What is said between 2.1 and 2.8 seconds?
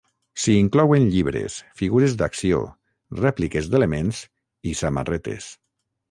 d'acció,